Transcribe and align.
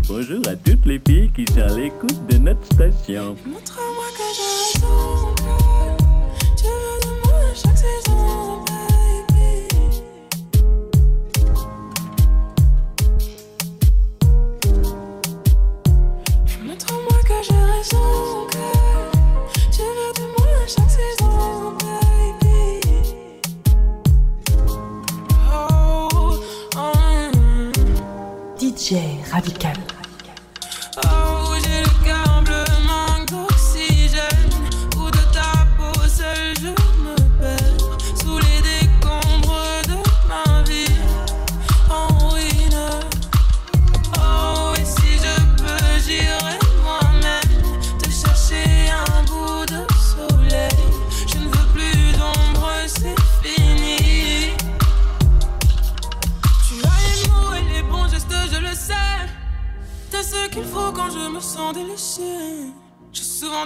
Bonjour 0.00 0.42
à 0.48 0.56
toutes 0.56 0.86
les 0.86 1.00
filles 1.06 1.30
qui 1.34 1.46
sont 1.52 1.60
à 1.60 1.68
l'écoute 1.68 2.26
de 2.28 2.38
notre 2.38 2.64
station. 2.64 3.36
Montre-moi 3.46 4.04
que 4.16 5.13
DJ 28.74 29.22
radical. 29.30 30.03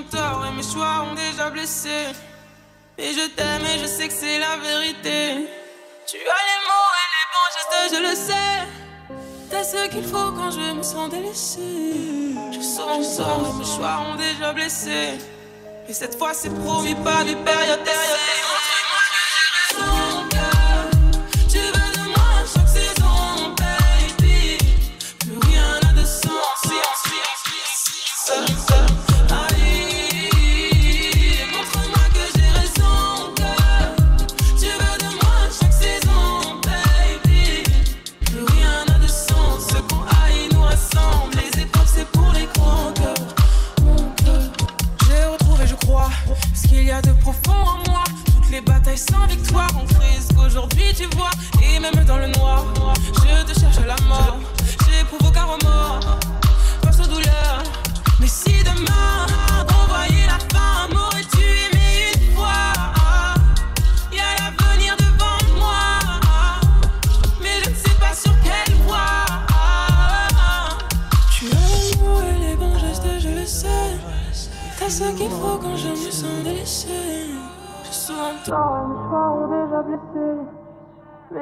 Et 0.01 0.57
mes 0.57 0.63
choix 0.63 1.07
ont 1.11 1.15
déjà 1.15 1.51
blessé. 1.51 1.89
Et 2.97 3.13
je 3.13 3.27
t'aime 3.31 3.65
et 3.65 3.81
je 3.81 3.87
sais 3.87 4.07
que 4.07 4.15
c'est 4.15 4.39
la 4.39 4.57
vérité. 4.57 5.49
Tu 6.07 6.19
as 6.19 6.43
les 6.49 6.61
mots 6.69 6.93
et 7.03 7.09
les 7.15 7.27
bons 7.33 7.51
gestes, 7.55 7.95
je 7.95 8.01
le 8.09 8.15
sais. 8.15 8.69
T'as 9.51 9.65
ce 9.65 9.89
qu'il 9.89 10.05
faut 10.05 10.31
quand 10.37 10.53
je 10.53 10.73
me 10.73 10.83
sens 10.85 11.11
délaissée. 11.11 12.33
J'ai 12.53 12.63
souvent 12.63 13.03
tort 13.17 13.55
et 13.55 13.59
mes 13.59 13.65
choix 13.65 14.01
ont 14.09 14.15
déjà 14.15 14.53
blessé. 14.53 15.19
Et 15.89 15.93
cette 15.93 16.17
fois 16.17 16.33
c'est 16.33 16.55
promis 16.55 16.95
pas 16.95 17.25
des 17.25 17.35
périodes 17.35 17.83
d'essai. 17.83 18.58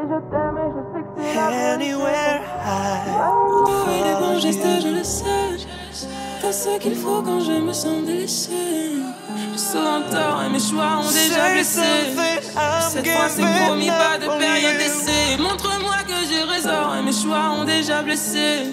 Je 0.09 0.19
t'aime 0.31 0.59
et 0.65 0.71
je 0.75 0.83
sais 0.93 1.03
que 1.03 1.11
c'est. 1.17 1.39
Anywhere 1.75 2.41
I 2.65 3.09
as 3.19 4.05
les 4.05 4.15
bons 4.21 4.39
gestes, 4.41 4.83
je 4.83 4.89
le 4.89 5.05
sais. 5.05 5.67
T'as 6.41 6.53
ce 6.53 6.79
qu'il 6.79 6.95
faut 6.95 7.23
quand 7.23 7.41
je 7.41 7.53
me 7.53 7.73
sens 7.73 8.05
délaissé. 8.05 8.51
Je 9.57 10.11
tort 10.13 10.43
et 10.45 10.51
mes 10.51 10.61
choix 10.61 10.99
ont 10.99 11.11
déjà 11.11 11.53
blessé. 11.53 11.81
Cette 12.91 13.09
fois 13.09 13.29
c'est 13.29 13.43
promis, 13.43 13.89
pas 13.89 14.19
de 14.19 14.27
période 14.39 14.77
d'essai. 14.77 15.37
Montre-moi 15.39 15.97
que 16.07 16.19
j'ai 16.29 16.43
raison 16.43 16.95
et 16.99 17.03
mes 17.03 17.13
choix 17.13 17.51
ont 17.59 17.65
déjà 17.65 18.03
blessé. 18.03 18.67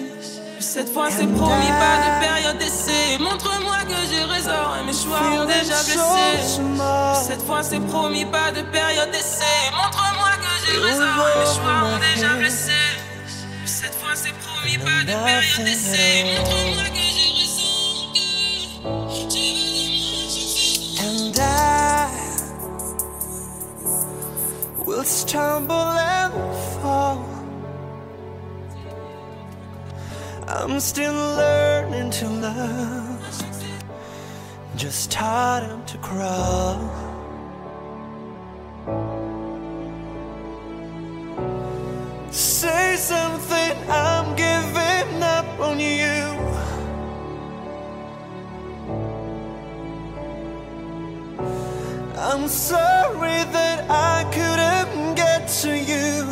Cette 0.60 0.92
fois 0.92 1.08
c'est 1.10 1.26
promis, 1.26 1.72
pas 1.84 1.96
de 2.04 2.10
période 2.24 2.58
d'essai. 2.58 3.18
Montre-moi 3.18 3.76
que 3.88 3.98
j'ai 4.10 4.24
raison 4.24 4.62
et 4.80 4.86
mes 4.86 4.92
choix 4.92 5.42
ont 5.42 5.46
déjà 5.46 5.78
blessé. 5.82 6.60
Cette 7.26 7.42
fois 7.42 7.62
c'est 7.62 7.80
promis, 7.80 8.24
pas 8.24 8.50
de 8.52 8.62
période 8.70 9.10
d'essai. 9.10 9.44
Montre-moi 9.72 10.13
j'ai 10.66 10.78
raison 10.78 11.04
et 11.04 11.38
mes 11.38 11.46
choix 11.46 11.84
ont 11.84 11.98
déjà 11.98 12.34
blessé. 12.34 12.72
Cette 13.64 13.94
fois 13.94 14.14
c'est 14.14 14.32
promis, 14.34 14.78
pas 14.78 15.02
de 15.02 15.06
période 15.06 15.64
d'essai. 15.64 16.24
Montre-moi 16.38 16.84
que 16.84 17.04
j'ai 17.16 17.30
raison. 17.40 17.74
que 18.12 19.32
tu 19.32 19.38
veux 19.38 19.72
de 19.74 19.84
moi, 20.00 20.24
je 20.28 20.42
sais. 20.54 21.02
And 21.04 21.38
I 21.38 22.08
will 24.86 25.04
stumble 25.04 25.72
and 25.74 26.32
fall. 26.82 27.18
I'm 30.46 30.78
still 30.80 31.12
learning 31.12 32.10
to 32.20 32.28
love, 32.28 33.44
just 34.76 35.02
starting 35.10 35.84
to 35.86 35.98
crawl. 35.98 37.03
I'm 52.44 52.50
sorry 52.50 53.42
that 53.56 53.86
I 53.88 54.22
couldn't 54.30 55.14
get 55.14 55.48
to 55.62 55.78
you. 55.78 56.28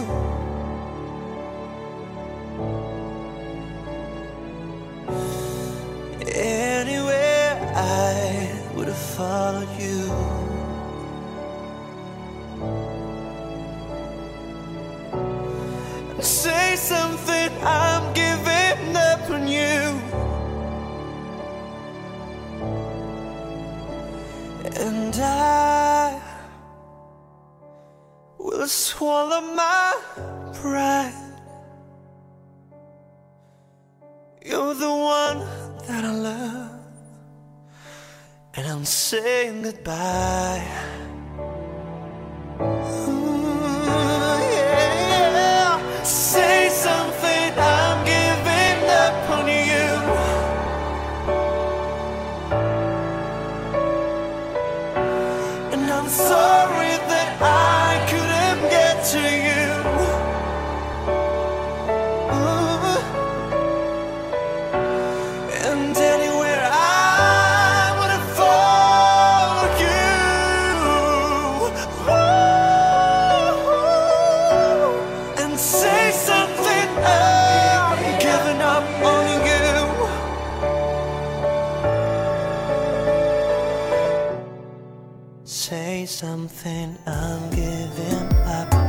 Anywhere 6.36 7.72
I 7.74 8.60
would 8.74 8.88
have 8.88 8.96
followed 8.98 9.70
you. 9.80 10.41
Swallow 28.68 29.41
my 29.54 29.94
pride. 30.54 31.14
You're 34.44 34.74
the 34.74 34.91
one 34.91 35.38
that 35.86 36.04
I 36.04 36.12
love, 36.12 36.70
and 38.54 38.66
I'm 38.66 38.84
saying 38.84 39.62
goodbye. 39.62 40.91
Say 85.44 86.06
something, 86.06 86.97
I'm 87.04 87.50
giving 87.50 88.33
up. 88.47 88.81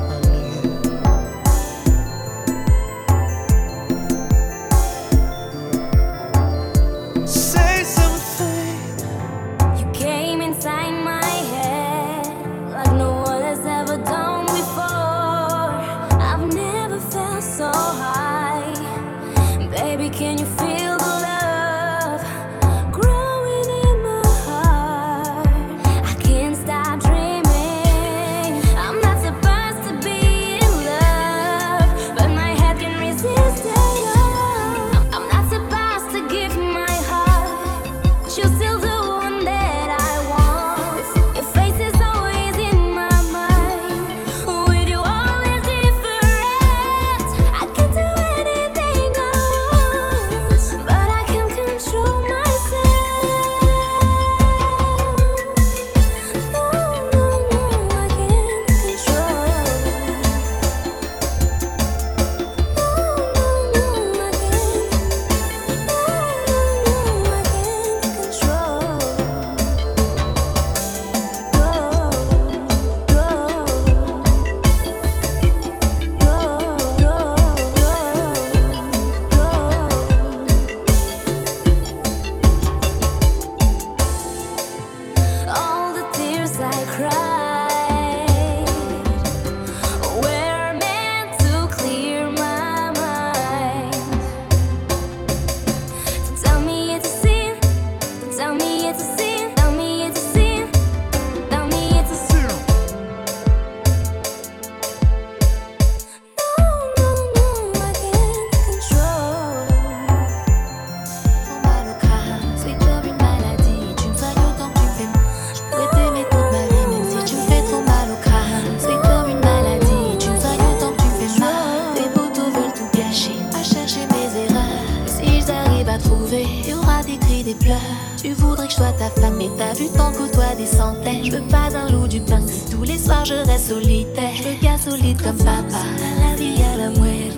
Veux 133.79 134.55
qu'un 134.61 134.77
solide 134.77 135.21
comme 135.21 135.37
papa. 135.37 135.83
La 136.19 136.35
vie, 136.35 136.61
à 136.73 136.77
la 136.77 136.89
muerte. 136.89 137.37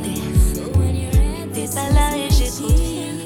T'es 1.53 1.67
pas 1.67 1.89
là 1.93 2.17
et 2.17 2.33
j'ai 2.33 2.49
trop 2.49 2.67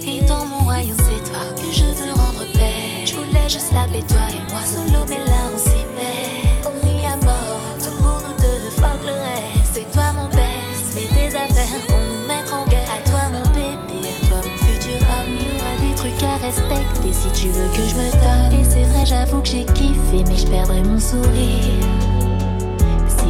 Et 0.05 0.21
dans 0.27 0.45
mon 0.45 0.63
royaume, 0.65 0.97
c'est 0.97 1.31
toi 1.31 1.41
que 1.55 1.71
je 1.71 1.83
veux 1.83 2.13
rendre 2.13 2.45
paix. 2.53 3.05
Je 3.05 3.15
voulais 3.15 3.49
juste 3.49 3.71
laver 3.73 4.03
toi 4.07 4.21
et 4.29 4.51
moi 4.51 4.61
solo, 4.63 5.05
mais 5.09 5.17
là 5.25 5.41
on 5.53 5.57
s'y 5.57 5.81
met. 5.95 6.45
On 6.65 6.87
y 6.87 7.05
à 7.05 7.15
mort, 7.25 7.61
tout 7.79 7.95
pour 8.01 8.21
nous 8.21 8.37
deux, 8.37 8.69
fuck 8.77 9.01
le 9.03 9.13
reste. 9.13 9.73
C'est 9.73 9.91
toi 9.91 10.13
mon 10.13 10.27
best, 10.29 10.93
fais 10.93 11.07
tes 11.07 11.35
affaires, 11.35 11.81
on 11.89 12.13
nous 12.13 12.27
mettre 12.27 12.53
en 12.53 12.65
guerre. 12.65 12.89
À 12.93 13.09
toi 13.09 13.21
mon 13.33 13.49
bébé, 13.51 14.09
mon 14.29 14.41
futur 14.43 14.99
homme. 15.09 15.33
Il 15.33 15.47
y 15.47 15.55
aura 15.57 15.73
des 15.81 15.95
trucs 15.95 16.23
à 16.23 16.37
respecter 16.37 17.13
si 17.13 17.41
tu 17.41 17.47
veux 17.49 17.69
que 17.69 17.83
je 17.89 17.95
me 17.95 18.11
donne. 18.11 18.59
Et 18.59 18.63
c'est 18.63 18.83
vrai, 18.83 19.05
j'avoue 19.05 19.41
que 19.41 19.47
j'ai 19.47 19.65
kiffé, 19.65 20.23
mais 20.27 20.37
je 20.37 20.45
perdrai 20.47 20.83
mon 20.83 20.99
sourire. 20.99 22.28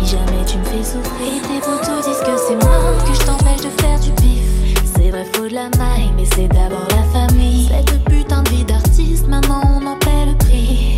Jamais 0.09 0.44
tu 0.44 0.57
me 0.57 0.63
fais 0.63 0.83
souffrir, 0.83 1.39
tes 1.44 1.59
potos 1.59 2.03
disent 2.03 2.17
que 2.21 2.35
c'est 2.35 2.56
moi 2.65 2.77
que 3.06 3.13
je 3.13 3.19
t'empêche 3.27 3.61
de 3.61 3.69
faire 3.79 4.00
du 4.00 4.09
bif. 4.13 4.73
C'est 4.83 5.11
vrai, 5.11 5.23
faut 5.35 5.47
de 5.47 5.53
la 5.53 5.69
maille, 5.77 6.11
mais 6.17 6.25
c'est 6.33 6.47
d'abord 6.47 6.88
la 6.89 7.03
famille. 7.13 7.67
Cette 7.67 8.03
putain 8.06 8.41
de 8.41 8.50
vie 8.50 8.65
d'artiste, 8.65 9.27
maintenant 9.27 9.61
on 9.65 9.85
en 9.85 9.97
paie 9.97 10.25
le 10.25 10.35
prix. 10.35 10.97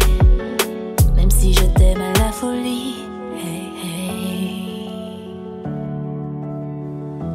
Même 1.13 1.30
si 1.30 1.52
je 1.54 1.66
t'aime 1.78 2.00
à 2.00 2.13
la 2.19 2.31
folie. 2.31 2.96
Hey, 3.36 3.74
hey. 3.84 4.90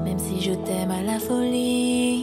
Même 0.02 0.19
si 0.19 0.40
je 0.40 0.52
t'aime 0.55 0.90
à 0.90 1.02
la 1.02 1.19
folie. 1.19 2.15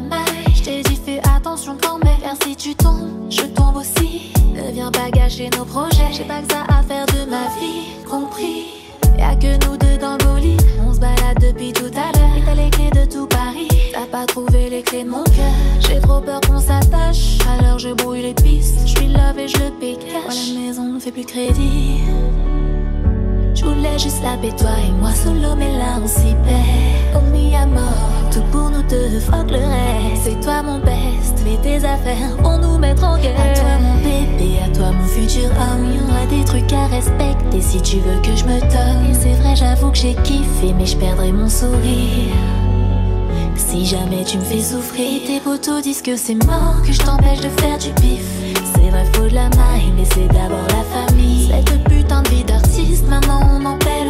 La. 0.00 0.24
Je 0.54 0.62
t'ai 0.62 0.82
dit 0.82 0.98
fais 1.04 1.20
attention 1.36 1.76
quand 1.80 1.98
même. 2.04 2.18
Car 2.22 2.36
si 2.42 2.56
tu 2.56 2.74
tombes, 2.74 3.30
je 3.30 3.42
tombe 3.42 3.76
aussi. 3.76 4.32
Ne 4.54 4.72
viens 4.72 4.90
pas 4.90 5.10
gâcher 5.10 5.50
nos 5.56 5.64
projets. 5.64 6.12
J'ai 6.12 6.24
pas 6.24 6.40
que 6.40 6.52
ça 6.52 6.62
à 6.68 6.82
faire 6.82 7.06
de 7.06 7.30
ma 7.30 7.48
vie, 7.58 8.04
compris. 8.08 8.66
Y'a 9.18 9.34
que 9.36 9.52
nous 9.66 9.76
deux 9.76 9.98
dans 9.98 10.12
le 10.12 10.24
bolide. 10.24 10.62
On 10.86 10.94
se 10.94 11.00
balade 11.00 11.38
depuis 11.40 11.72
tout 11.72 11.90
à 11.94 12.16
l'heure. 12.16 12.36
Et 12.36 12.42
t'as 12.44 12.54
les 12.54 12.70
clés 12.70 12.90
de 12.90 13.10
tout 13.10 13.26
Paris. 13.26 13.68
T'as 13.92 14.06
pas 14.06 14.26
trouvé 14.26 14.70
les 14.70 14.82
clés 14.82 15.04
de 15.04 15.10
mon 15.10 15.24
cœur. 15.24 15.52
J'ai 15.80 16.00
trop 16.00 16.20
peur 16.20 16.40
qu'on 16.40 16.60
s'attache. 16.60 17.38
Alors 17.58 17.78
je 17.78 17.90
brouille 17.90 18.22
les 18.22 18.34
pistes. 18.34 18.80
Je 18.86 18.98
suis 18.98 19.08
love 19.08 19.38
et 19.38 19.48
je 19.48 19.70
pique. 19.80 20.06
Voilà, 20.24 20.40
la 20.54 20.60
maison 20.60 20.84
ne 20.84 20.98
fait 20.98 21.12
plus 21.12 21.24
crédit. 21.24 22.00
Je 23.82 23.88
voulais 23.88 23.98
juste 23.98 24.22
la 24.22 24.36
paix, 24.36 24.54
toi 24.56 24.70
et 24.86 24.92
moi 24.92 25.10
solo, 25.10 25.56
mais 25.56 25.76
là 25.76 25.98
on 26.00 26.06
s'y 26.06 26.36
perd. 26.44 27.16
On 27.16 27.30
mis 27.32 27.52
à 27.56 27.66
mort, 27.66 28.30
tout 28.30 28.42
pour 28.52 28.70
nous 28.70 28.82
deux, 28.84 29.18
fuck 29.18 29.50
le 29.50 29.56
reste. 29.56 30.22
C'est 30.22 30.40
toi 30.40 30.62
mon 30.62 30.78
best, 30.78 31.42
mais 31.44 31.56
tes 31.56 31.84
affaires 31.84 32.36
vont 32.38 32.58
nous 32.58 32.78
mettre 32.78 33.02
en 33.02 33.18
guerre. 33.18 33.40
À 33.40 33.52
toi 33.54 33.78
mon 33.80 33.96
bébé, 33.96 34.60
à 34.64 34.68
toi 34.68 34.92
mon 34.92 35.04
futur 35.08 35.50
homme. 35.50 35.90
Il 35.90 35.96
y 35.96 36.00
aura 36.00 36.26
des 36.26 36.44
trucs 36.44 36.72
à 36.72 36.86
respecter 36.86 37.60
si 37.60 37.82
tu 37.82 37.96
veux 37.96 38.20
que 38.20 38.36
je 38.36 38.44
me 38.44 38.60
donne. 38.60 39.14
C'est 39.20 39.34
vrai, 39.42 39.56
j'avoue 39.56 39.90
que 39.90 39.98
j'ai 39.98 40.14
kiffé, 40.14 40.72
mais 40.78 40.86
je 40.86 40.96
perdrai 40.96 41.32
mon 41.32 41.48
sourire. 41.48 42.36
Si 43.72 43.86
jamais 43.86 44.22
tu 44.22 44.36
me 44.36 44.44
fais 44.44 44.60
souffrir, 44.60 45.22
tes 45.26 45.40
potos 45.40 45.80
disent 45.80 46.02
que 46.02 46.14
c'est 46.14 46.34
mort, 46.44 46.82
que 46.84 46.92
je 46.92 47.00
t'empêche 47.00 47.40
de 47.40 47.48
faire 47.48 47.78
du 47.78 47.88
pif. 48.02 48.22
C'est 48.74 48.90
vrai, 48.90 49.06
faut 49.14 49.26
de 49.26 49.34
la 49.34 49.48
maille, 49.48 49.90
mais 49.96 50.04
c'est 50.12 50.28
d'abord 50.28 50.66
la 50.68 50.84
famille. 50.84 51.48
Cette 51.48 51.82
putain 51.84 52.20
de 52.20 52.28
vie 52.28 52.44
d'artiste, 52.44 53.08
maintenant 53.08 53.40
on 53.50 53.64
en 53.64 53.78
paie 53.78 54.01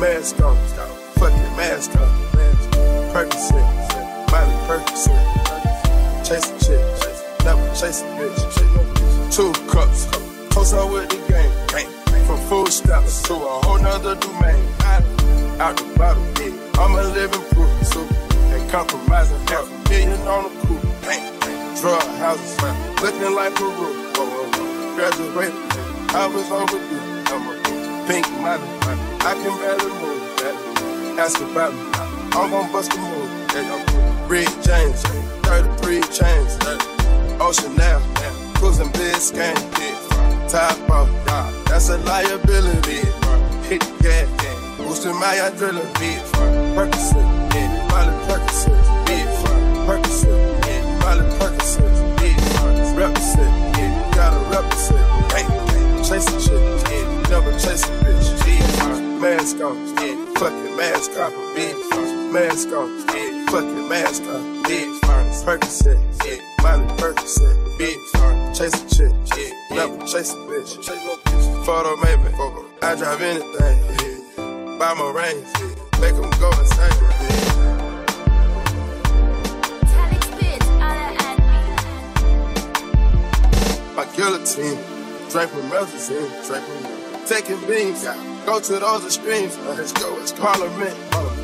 mask 0.00 0.40
on, 0.40 0.56
fucking 1.16 1.56
mask 1.56 1.94
on. 1.96 2.08
Percocet, 3.12 3.66
Molly 4.30 4.56
Percocet, 4.66 5.22
chase 6.26 6.50
a 6.50 6.52
chick, 6.64 6.82
never 7.44 7.68
chase 7.74 8.02
a 8.02 8.04
bitch. 8.18 8.42
Two 9.34 9.52
cups, 9.70 10.06
post 10.50 10.74
up 10.74 10.90
with 10.90 11.08
the 11.08 11.18
game, 11.30 11.52
from 12.26 12.38
food 12.48 12.68
stamps 12.68 13.22
to 13.22 13.34
a 13.34 13.36
whole 13.36 13.78
nother 13.78 14.14
domain. 14.16 14.64
Out 15.60 15.76
the 15.76 15.84
bottle, 15.96 16.24
yeah, 16.42 16.80
I'm 16.82 16.94
a 16.96 17.02
living 17.14 17.44
proof, 17.52 17.86
so 17.86 18.00
ain't 18.52 18.68
compromising. 18.70 19.38
Half 19.46 19.70
a 19.70 19.88
million 19.88 20.20
on 20.26 20.42
the 20.44 20.50
coupe, 20.66 20.82
drug 21.80 22.02
houses, 22.18 22.58
looking 23.00 23.34
like 23.34 23.54
Peru. 23.54 23.90
Oh, 24.16 24.50
oh, 24.54 24.94
graduated, 24.96 25.54
I 26.14 26.26
was 26.26 26.50
overdue. 26.50 27.14
I'm 27.30 27.46
a 27.46 28.06
pink 28.08 28.26
model, 28.40 28.66
I 29.26 29.32
can 29.32 29.56
barely 29.58 29.90
move. 30.02 30.20
yeah. 31.16 31.22
Ask 31.24 31.40
about 31.40 31.72
me, 31.72 31.80
I'm 32.36 32.50
gon' 32.50 32.70
bust 32.70 32.92
a 32.92 32.98
move. 32.98 34.30
Rick 34.30 34.48
James, 34.62 35.00
33 35.48 36.00
chains, 36.12 36.58
Ocean 37.40 37.74
now, 37.74 38.00
cruising 38.56 38.88
Biscayne, 38.92 39.56
top 40.50 40.90
off, 40.90 41.08
that's 41.64 41.88
a 41.88 41.96
liability. 42.04 43.00
Hit 43.66 43.80
the 43.80 43.96
gas, 44.02 44.28
boosting 44.76 45.14
my 45.14 45.34
adrenaline. 45.36 46.20
Percocet, 46.76 47.24
Molly 47.88 48.12
Percocet, 48.28 48.76
Percocet, 49.86 50.28
Molly 51.00 51.24
Percocet, 51.38 51.88
represent, 52.94 54.14
gotta 54.14 54.38
represent, 54.52 55.04
chick, 56.04 56.20
yeah, 56.92 57.30
never 57.30 57.52
chase 57.52 57.84
a 57.84 57.92
bitch, 58.04 58.43
mask 59.24 59.56
on, 59.62 59.76
yeah, 60.04 60.34
fucking 60.34 60.76
mask 60.76 61.12
off, 61.12 61.32
bitch, 61.56 62.30
mask 62.30 62.68
on, 62.68 62.90
yeah, 63.08 63.46
fucking 63.46 63.88
mask 63.88 64.22
on, 64.24 64.62
bitch, 64.64 65.00
Percocet, 65.46 65.98
yeah, 66.26 66.40
Molly 66.62 66.84
Percocet, 67.00 67.56
bitch, 67.78 68.04
chase 68.54 68.74
a 68.74 68.84
chick, 68.94 69.14
yeah, 69.38 69.76
never 69.76 69.96
chase 70.06 70.32
a 70.32 70.36
bitch, 70.36 70.72
photo 71.64 71.96
maybe, 72.04 72.28
I 72.82 72.94
drive 72.96 73.22
anything, 73.22 73.76
yeah, 74.36 74.78
buy 74.78 74.92
my 74.92 75.10
range, 75.10 75.46
yeah, 75.58 76.00
make 76.02 76.12
'em 76.12 76.30
go 76.38 76.50
insane, 76.60 76.92
yeah. 77.22 77.64
my 83.96 84.04
guillotine. 84.16 84.78
From 85.34 85.68
Melazine, 85.68 86.30
drink 86.46 86.64
from 86.64 87.26
taking 87.26 87.60
beans. 87.66 88.04
Yeah. 88.04 88.33
Go 88.46 88.60
to 88.60 88.78
those 88.78 89.06
extremes. 89.06 89.56
Let's 89.58 89.92
go. 89.92 90.18
It's 90.20 90.30
Parliament. 90.32 90.94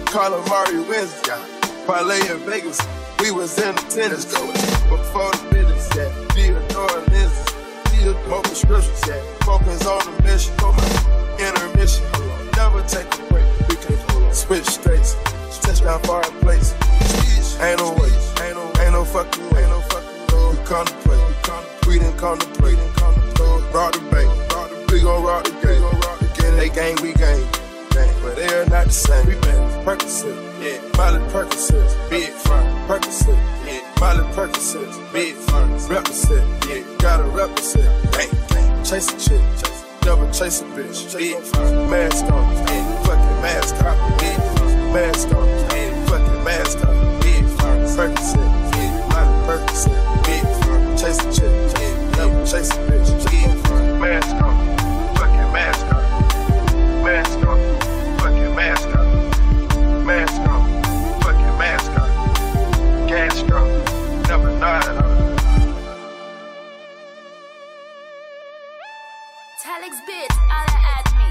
Carla 0.07 0.47
Mari 0.49 0.81
wins. 0.81 1.19
Yeah. 1.27 1.43
Parlay 1.87 2.21
in 2.29 2.39
Vegas. 2.41 2.79
We 3.21 3.31
was 3.31 3.59
in 3.59 3.71
attendance. 3.71 4.31
Let's 4.31 4.35
go. 4.35 4.47
Before 4.95 5.31
the 5.33 5.49
business. 5.51 5.89
Yeah. 5.97 6.13
Theodore 6.37 7.01
lenses. 7.09 7.45
Theodore 7.89 8.43
prescriptions. 8.43 9.03
Yeah. 9.09 9.23
Focus 9.49 9.87
on 9.87 10.05
the 10.05 10.23
mission. 10.25 10.55
For 10.59 10.75
my 10.75 11.37
intermission. 11.41 12.05
Never 12.57 12.83
take 12.85 13.09
a 13.15 13.23
break. 13.33 13.49
We 13.71 13.77
can 13.77 14.35
switch 14.35 14.67
states. 14.67 15.17
Touchdown 15.63 16.03
far 16.03 16.23
in 16.23 16.37
place. 16.41 16.75
Ain't 17.61 17.81
no 17.81 17.95
way. 17.95 18.13
Ain't 18.45 18.57
no, 18.57 18.73
ain't 18.83 18.93
no 18.93 19.05
fucking 19.07 19.49
way. 19.51 19.63
Ain't 19.63 19.71
no 19.71 19.81
fucking 19.89 20.37
way. 20.37 20.53
We 20.53 20.65
contemplate. 20.67 21.87
We 21.87 21.99
didn't 21.99 22.19
contemplate. 22.19 22.63
We 22.63 22.77
didn't 22.77 22.97
contemplate. 22.97 23.75
Rock 23.75 23.93
the 23.95 24.01
bank. 24.13 24.91
We 24.93 25.01
gon' 25.01 25.23
rock 25.23 25.45
the 25.45 25.60
they 26.61 26.69
gang, 26.69 26.97
we 27.03 27.15
gang. 27.15 27.43
But 28.23 28.37
they 28.37 28.47
are 28.55 28.67
not 28.67 28.87
the 28.87 28.93
same. 28.93 29.27
We 29.27 29.35
been 29.35 29.85
Percocet. 29.85 30.37
Yeah. 30.61 30.79
Molly 30.97 31.21
Percocet. 31.33 32.11
Big 32.11 32.29
front. 32.29 32.69
Percocet. 32.87 33.39
Yeah. 33.67 33.81
Molly 33.99 34.25
Percocet. 34.35 35.13
Big 35.13 35.35
front. 35.35 35.89
Represent. 35.89 36.67
Yeah. 36.67 36.83
Gotta 36.99 37.25
represent. 37.25 38.13
Gang, 38.13 38.31
gang. 38.49 38.85
Chase 38.85 39.09
a 39.09 39.19
chick. 39.19 39.41
Chase. 39.59 39.85
Never 40.05 40.31
chase 40.33 40.61
a 40.61 40.65
bitch. 40.65 41.17
Big 41.17 41.37
front. 41.43 41.91
Mask 41.91 42.25
on. 42.25 42.53
Yeah. 42.53 43.03
Fucking 43.05 43.43
mask 43.43 43.75
on. 43.77 43.81
Front. 43.81 44.93
Mask 44.93 45.35
on. 45.35 45.60
Telex 69.63 70.01
bits, 70.07 70.37
holla 70.49 70.81
at 70.97 71.07
me. 71.19 71.30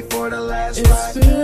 Gon' 0.00 0.10
be 0.10 0.16
with 0.18 0.30
the 0.32 0.40
last 0.40 0.78
It's 0.78 0.90
ride. 0.90 1.43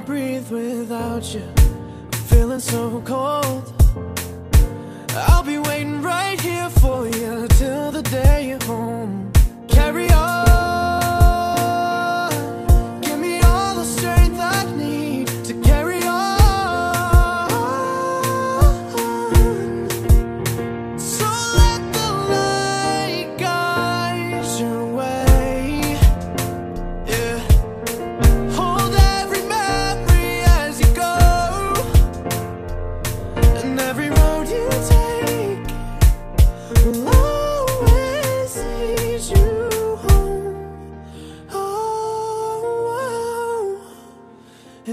breathe 0.00 0.50
without 0.50 1.34
you. 1.34 1.42
I'm 1.56 2.20
feeling 2.28 2.60
so 2.60 3.00
cold. 3.04 3.85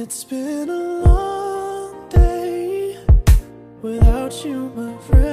It's 0.03 0.25
been 0.25 0.67
a 0.67 0.99
long 1.05 2.09
day 2.09 2.97
without 3.81 4.43
you, 4.43 4.69
my 4.75 4.97
friend. 4.97 5.32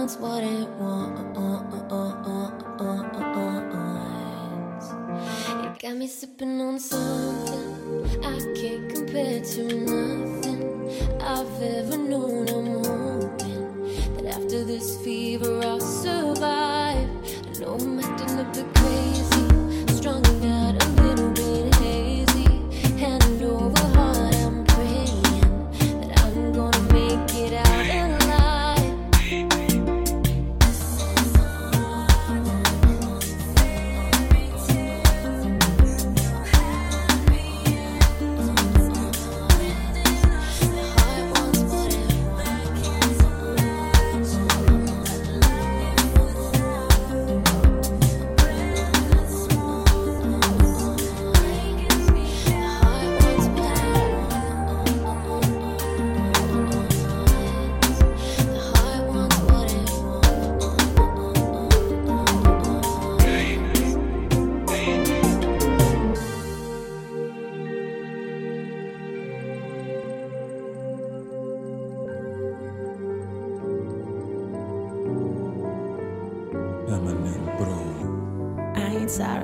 wants 0.00 0.16
what 0.16 0.42
it 0.42 0.68
wants. 0.80 1.20
It 5.66 5.78
got 5.78 5.94
me 5.94 6.06
sipping 6.06 6.58
on 6.58 6.78
something 6.78 8.24
I 8.24 8.38
can't 8.58 8.94
compare 8.94 9.40
to 9.44 9.62
nothing 9.62 10.62
I've 11.20 11.62
ever 11.62 11.98
known. 11.98 12.48
I'm 12.48 12.82
hoping 12.82 14.14
that 14.14 14.24
after 14.24 14.64
this 14.64 14.96
fever, 15.04 15.60
I'll 15.64 15.79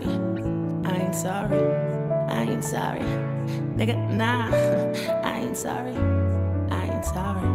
I 0.06 0.96
ain't 0.96 1.14
sorry. 1.14 1.60
I 2.28 2.42
ain't 2.42 2.64
sorry. 2.64 3.00
Nigga, 3.76 3.96
nah, 4.14 4.50
I 5.24 5.40
ain't 5.40 5.56
sorry. 5.56 5.96
I 6.70 6.84
ain't 6.92 7.04
sorry. 7.04 7.48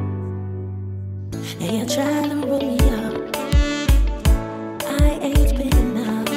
And 1.62 1.78
you're 1.78 1.86
trying 1.86 2.30
to 2.30 2.48
roll 2.48 2.62
me 2.62 2.78
up. 2.90 3.36
I 4.86 5.20
ain't 5.22 5.58
been 5.58 5.98
up. 5.98 6.30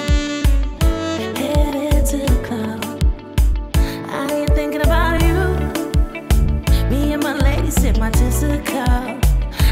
Headed 1.37 2.07
to 2.07 2.16
the 2.18 2.42
club. 2.46 2.85
I 4.09 4.33
ain't 4.33 4.50
thinking 4.50 4.83
about 4.83 5.20
you. 5.22 5.38
Me 6.90 7.12
and 7.12 7.22
my 7.22 7.35
lady 7.35 7.70
sip 7.70 7.98
my 7.98 8.11
tips 8.11 8.40
to 8.40 8.48
the 8.48 8.59
cup. 8.59 9.24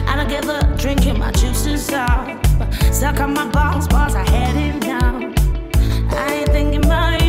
I 0.08 0.16
don't 0.16 0.28
give 0.28 0.48
up 0.48 0.78
drinking 0.78 1.18
my 1.18 1.30
juices 1.32 1.90
up. 1.92 2.44
Suck 2.92 3.20
on 3.20 3.34
my 3.34 3.46
balls, 3.48 3.86
balls 3.88 4.14
I 4.14 4.28
had 4.28 4.56
it 4.56 4.80
down 4.80 5.31
thinking 6.46 6.84
about 6.84 7.14
it. 7.14 7.21